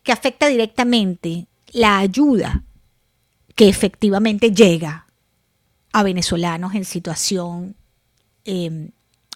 [0.03, 2.63] que afecta directamente la ayuda
[3.55, 5.05] que efectivamente llega
[5.93, 7.75] a venezolanos en situación
[8.45, 8.91] em,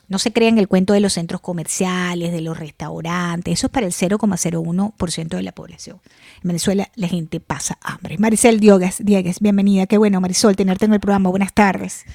[0.09, 3.53] No se crean el cuento de los centros comerciales, de los restaurantes.
[3.53, 5.97] Eso es para el 0,01% de la población.
[6.43, 8.17] En Venezuela la gente pasa hambre.
[8.19, 9.87] Maricel Diegues, Diegues, bienvenida.
[9.87, 11.29] Qué bueno, Marisol, tenerte en el programa.
[11.29, 12.05] Buenas tardes.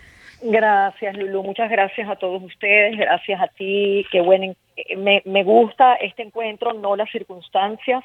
[0.42, 1.42] Gracias, Lulu.
[1.42, 2.96] Muchas gracias a todos ustedes.
[2.96, 4.06] Gracias a ti.
[4.12, 4.54] Qué bueno.
[4.96, 8.04] Me, me gusta este encuentro, no las circunstancias.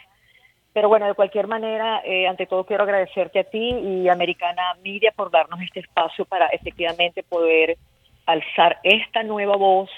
[0.73, 5.11] Pero bueno, de cualquier manera, eh, ante todo quiero agradecerte a ti y Americana Media
[5.15, 7.77] por darnos este espacio para efectivamente poder
[8.25, 9.89] alzar esta nueva voz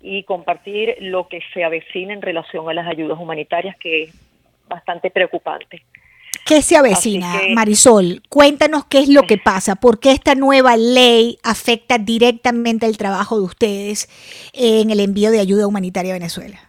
[0.00, 4.14] y compartir lo que se avecina en relación a las ayudas humanitarias, que es
[4.68, 5.82] bastante preocupante.
[6.44, 8.22] ¿Qué se avecina, Marisol?
[8.28, 13.38] Cuéntanos qué es lo que pasa, por qué esta nueva ley afecta directamente el trabajo
[13.38, 14.08] de ustedes
[14.52, 16.67] en el envío de ayuda humanitaria a Venezuela.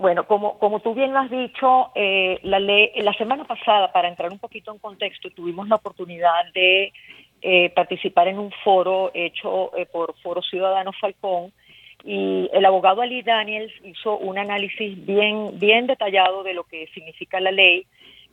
[0.00, 4.08] Bueno, como, como tú bien lo has dicho, eh, la, ley, la semana pasada, para
[4.08, 6.94] entrar un poquito en contexto, tuvimos la oportunidad de
[7.42, 11.52] eh, participar en un foro hecho eh, por Foro Ciudadano Falcón
[12.02, 17.38] y el abogado Ali Daniels hizo un análisis bien, bien detallado de lo que significa
[17.38, 17.84] la ley,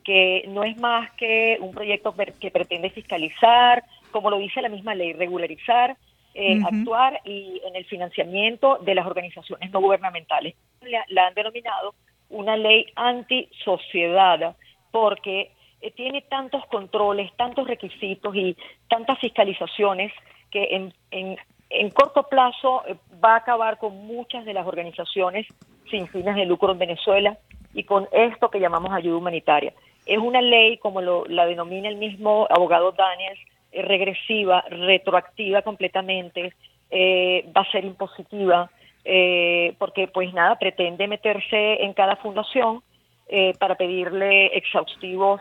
[0.04, 4.94] que no es más que un proyecto que pretende fiscalizar, como lo dice la misma
[4.94, 5.98] ley, regularizar
[6.40, 10.54] eh, actuar y en el financiamiento de las organizaciones no gubernamentales.
[11.08, 11.96] La, han denominado
[12.28, 14.54] una ley antisociedad
[14.92, 18.56] porque eh, tiene tantos controles, tantos requisitos y
[18.88, 20.12] tantas fiscalizaciones
[20.52, 21.36] que en, en,
[21.70, 25.44] en corto plazo eh, va a acabar con muchas de las organizaciones
[25.90, 27.36] sin fines de lucro en Venezuela
[27.74, 29.72] y con esto que llamamos ayuda humanitaria.
[30.06, 33.40] Es una ley, como lo, la denomina el mismo abogado Daniels,
[33.82, 36.52] regresiva, retroactiva completamente,
[36.90, 38.70] eh, va a ser impositiva,
[39.04, 42.82] eh, porque pues nada, pretende meterse en cada fundación
[43.58, 45.38] para pedirle exhaustivos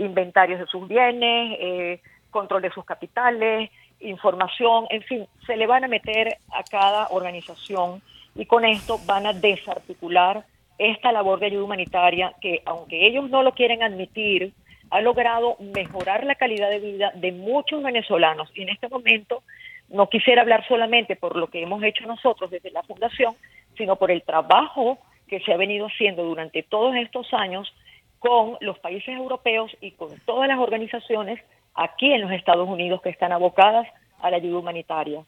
[0.00, 2.00] inventarios de sus bienes,
[2.30, 8.02] control de sus capitales, información, en fin, se le van a meter a cada organización
[8.34, 10.44] y con esto van a desarticular
[10.78, 14.52] esta labor de ayuda humanitaria que aunque ellos no lo quieren admitir,
[14.90, 19.42] ha logrado mejorar la calidad de vida de muchos venezolanos y en este momento
[19.88, 23.34] no quisiera hablar solamente por lo que hemos hecho nosotros desde la Fundación,
[23.76, 27.72] sino por el trabajo que se ha venido haciendo durante todos estos años
[28.18, 31.40] con los países europeos y con todas las organizaciones
[31.74, 33.86] aquí en los Estados Unidos que están abocadas
[34.20, 35.22] a la ayuda humanitaria.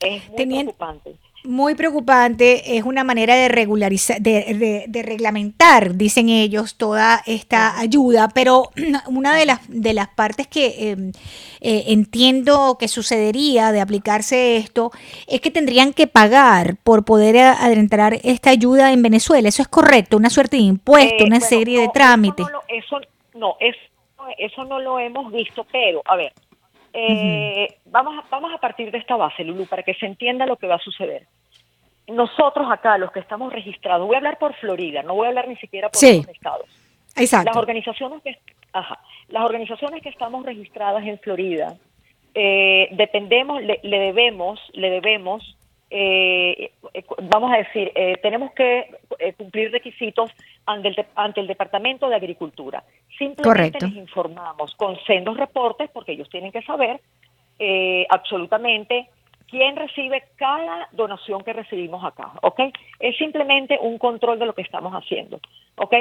[0.00, 6.76] Es muy preocupante muy preocupante, es una manera de regularizar, de, de, reglamentar, dicen ellos,
[6.76, 8.70] toda esta ayuda, pero
[9.08, 11.12] una de las, de las partes que em,
[11.60, 14.90] eh, entiendo que sucedería de aplicarse esto
[15.26, 19.48] es que tendrían que pagar por poder adentrar esta ayuda en Venezuela.
[19.48, 22.46] Eso es correcto, una suerte de impuesto, eh, una serie de trámites.
[22.68, 23.00] Eso
[23.34, 23.78] no, eso,
[24.38, 26.32] eso no lo hemos visto, pero a ver,
[26.98, 30.56] eh, vamos, a, vamos a partir de esta base, Lulu, para que se entienda lo
[30.56, 31.26] que va a suceder.
[32.08, 35.46] Nosotros acá, los que estamos registrados, voy a hablar por Florida, no voy a hablar
[35.46, 36.66] ni siquiera por los estados.
[37.14, 37.50] Exacto.
[37.50, 38.38] Las organizaciones que,
[38.72, 41.76] ajá, las organizaciones que estamos registradas en Florida,
[42.34, 45.56] eh, dependemos, le, debemos, le debemos,
[45.90, 46.72] eh,
[47.22, 48.90] vamos a decir, tenemos que
[49.36, 50.30] cumplir requisitos
[50.66, 52.82] ante el, ante el Departamento de Agricultura.
[53.18, 57.00] Simplemente les informamos con sendos reportes, porque ellos tienen que saber
[57.58, 59.08] eh, absolutamente
[59.48, 62.60] quién recibe cada donación que recibimos acá, ¿ok?
[62.98, 65.40] Es simplemente un control de lo que estamos haciendo,
[65.76, 65.94] ¿ok?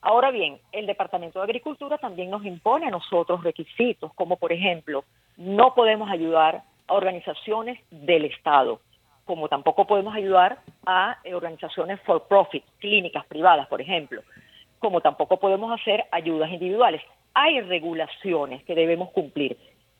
[0.00, 5.04] Ahora bien, el Departamento de Agricultura también nos impone a nosotros requisitos, como por ejemplo,
[5.36, 8.80] no podemos ayudar a organizaciones del Estado,
[9.24, 14.22] como tampoco podemos ayudar a eh, organizaciones for profit, clínicas privadas, por ejemplo,
[14.78, 17.02] como tampoco podemos hacer ayudas individuales.
[17.34, 19.56] Hay regulaciones que debemos cumplir.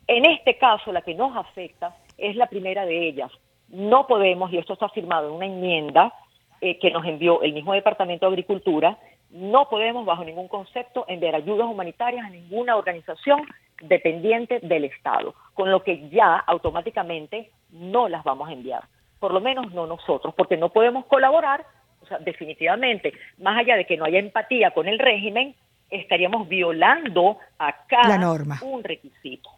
[0.07, 3.31] En este caso, la que nos afecta es la primera de ellas.
[3.69, 6.13] No podemos, y esto está firmado en una enmienda
[6.59, 8.97] eh, que nos envió el mismo Departamento de Agricultura,
[9.31, 13.41] no podemos bajo ningún concepto enviar ayudas humanitarias a ninguna organización
[13.81, 18.83] dependiente del Estado, con lo que ya automáticamente no las vamos a enviar
[19.23, 21.65] por lo menos no nosotros, porque no podemos colaborar,
[22.01, 25.55] o sea, definitivamente, más allá de que no haya empatía con el régimen,
[25.89, 28.59] estaríamos violando a cada norma.
[28.61, 29.49] un requisito.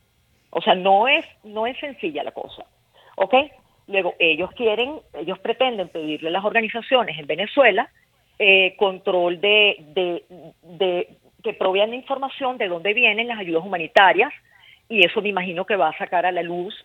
[0.52, 2.64] O sea, no es, no es sencilla la cosa.
[3.16, 3.34] ¿Ok?
[3.88, 7.90] Luego, ellos quieren, ellos pretenden pedirle a las organizaciones en Venezuela
[8.38, 10.26] eh, control de, de,
[10.62, 11.10] de
[11.42, 14.32] que provean información de dónde vienen las ayudas humanitarias,
[14.90, 16.76] y eso me imagino que va a sacar a la luz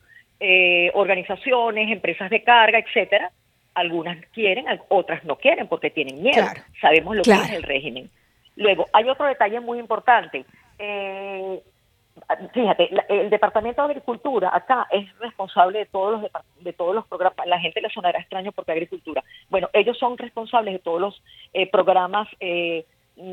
[0.40, 3.30] eh, organizaciones, empresas de carga, etcétera.
[3.74, 6.44] Algunas quieren, otras no quieren porque tienen miedo.
[6.80, 8.10] Sabemos lo que es el régimen.
[8.56, 10.44] Luego, hay otro detalle muy importante.
[10.78, 11.60] Eh,
[12.52, 16.30] fíjate, el Departamento de Agricultura acá es responsable de todos los
[16.60, 17.46] de todos los programas.
[17.46, 19.22] La gente le sonará extraño porque agricultura.
[19.48, 21.22] Bueno, ellos son responsables de todos los
[21.52, 22.84] eh, programas eh,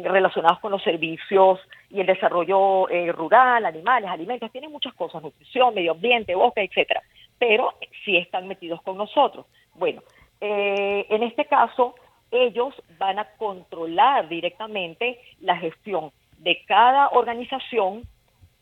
[0.03, 1.59] relacionados con los servicios
[1.89, 4.51] y el desarrollo eh, rural, animales, alimentos.
[4.51, 7.01] Tienen muchas cosas, nutrición, medio ambiente, bosque, etcétera.
[7.39, 7.73] Pero
[8.03, 9.45] sí están metidos con nosotros.
[9.75, 10.01] Bueno,
[10.39, 11.95] en este caso
[12.31, 18.03] ellos van a controlar directamente la gestión de cada organización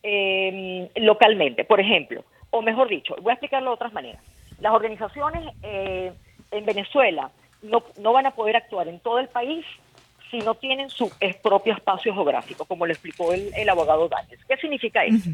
[0.04, 1.66] eh, localmente.
[1.66, 4.24] Por ejemplo, o mejor dicho, voy a explicarlo de otras maneras.
[4.60, 6.14] Las organizaciones eh,
[6.52, 9.66] en Venezuela no, no van a poder actuar en todo el país
[10.32, 11.12] si no tienen su
[11.42, 14.44] propio espacio geográfico, como lo explicó el, abogado Daniels.
[14.48, 15.30] ¿Qué significa eso?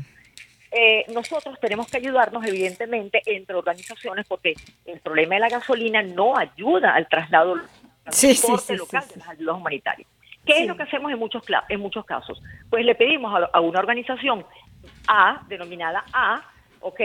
[0.72, 4.54] Eh, nosotros tenemos que ayudarnos, evidentemente, entre organizaciones, porque
[4.86, 7.56] el problema de la gasolina no ayuda al traslado
[8.10, 10.08] sí, sí, local de las ayudas humanitarias.
[10.46, 12.42] ¿Qué es lo que hacemos en muchos, en muchos casos?
[12.70, 14.46] Pues le pedimos a, una organización
[15.08, 16.42] A, denominada A,
[16.80, 17.00] ¿ok?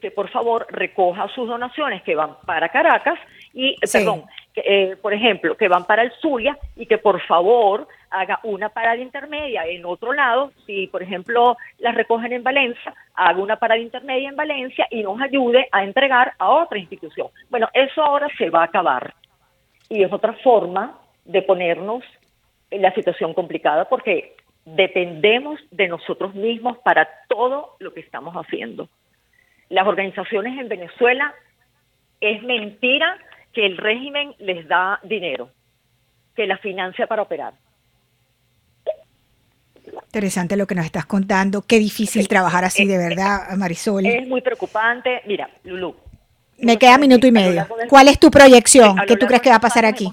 [0.00, 3.18] Que por favor recoja sus donaciones que van para Caracas
[3.52, 4.24] y, perdón,
[4.56, 8.96] eh, por ejemplo, que van para el Zulia y que por favor haga una parada
[8.96, 14.28] intermedia en otro lado, si por ejemplo las recogen en Valencia, haga una parada intermedia
[14.28, 17.28] en Valencia y nos ayude a entregar a otra institución.
[17.48, 19.14] Bueno, eso ahora se va a acabar
[19.88, 22.02] y es otra forma de ponernos
[22.70, 24.34] en la situación complicada porque
[24.64, 28.88] dependemos de nosotros mismos para todo lo que estamos haciendo.
[29.68, 31.32] Las organizaciones en Venezuela
[32.20, 33.16] es mentira
[33.52, 35.50] que el régimen les da dinero,
[36.34, 37.54] que la financia para operar.
[40.06, 41.62] Interesante lo que nos estás contando.
[41.62, 44.06] Qué difícil trabajar así, de verdad, Marisol.
[44.06, 45.22] Es muy preocupante.
[45.26, 45.96] Mira, Lulu,
[46.58, 47.66] me queda minuto y medio.
[47.88, 48.96] ¿Cuál es tu proyección?
[49.06, 50.12] ¿Qué tú crees que va a pasar aquí?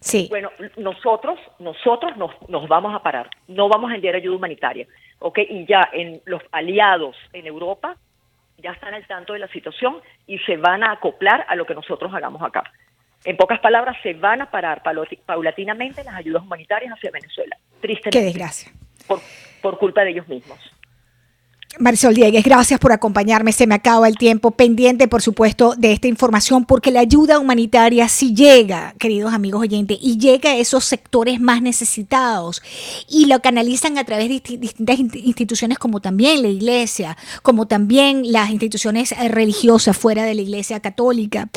[0.00, 0.28] Sí.
[0.30, 3.28] Bueno, nosotros, nosotros nos, nos vamos a parar.
[3.48, 4.86] No vamos a enviar ayuda humanitaria.
[5.18, 5.38] ¿Ok?
[5.48, 7.96] Y ya en los aliados en Europa
[8.60, 11.74] ya están al tanto de la situación y se van a acoplar a lo que
[11.74, 12.64] nosotros hagamos acá.
[13.24, 14.82] En pocas palabras, se van a parar
[15.26, 17.56] paulatinamente las ayudas humanitarias hacia Venezuela.
[17.80, 18.18] Tristemente.
[18.18, 18.72] Qué desgracia.
[19.06, 19.20] Por,
[19.60, 20.58] por culpa de ellos mismos.
[21.78, 23.52] Marisol Diegues, gracias por acompañarme.
[23.52, 28.08] Se me acaba el tiempo pendiente, por supuesto, de esta información, porque la ayuda humanitaria
[28.08, 32.60] sí llega, queridos amigos oyentes, y llega a esos sectores más necesitados
[33.08, 38.50] y lo canalizan a través de distintas instituciones como también la iglesia, como también las
[38.50, 41.50] instituciones eh, religiosas fuera de la iglesia católica.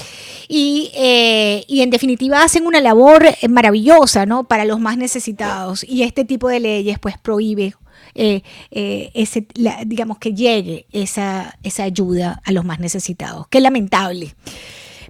[0.48, 4.44] Y, eh, y en definitiva hacen una labor eh, maravillosa ¿no?
[4.44, 5.84] para los más necesitados.
[5.84, 7.74] Y este tipo de leyes pues prohíbe
[8.16, 8.42] eh,
[8.72, 9.48] eh, ese,
[9.86, 13.48] digamos que llegue esa, esa ayuda a los más necesitados.
[13.48, 14.36] Qué lamentable.